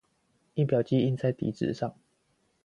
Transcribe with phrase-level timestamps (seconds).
[0.55, 1.93] 印表機印在底紙上